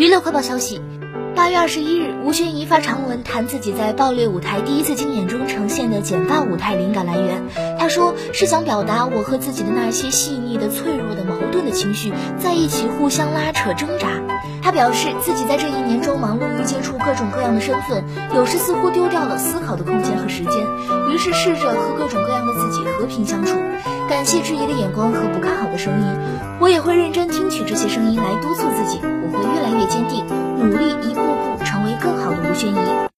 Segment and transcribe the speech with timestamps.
[0.00, 0.80] 娱乐快报消息：
[1.36, 7.42] 八月二十一日，吴宣仪发长文谈自己在爆裂舞台第一次经演中呈现的剪发舞台灵感来源。
[7.78, 14.08] 他说是想表达我和自己的那些细腻的、脆弱的、矛盾的情绪在一起互相拉扯挣扎。
[14.62, 18.02] 他表示自己在这一年中忙碌于接触各种各样的身份，
[18.34, 20.66] 有时似乎丢掉了思考的空间和时间，
[21.12, 23.54] 于是试着和各种各样的自己和平相处。
[24.08, 26.06] 感谢质疑的眼光和不看好的声音，
[26.58, 27.99] 我也会认真听取这些声
[32.62, 33.09] 音来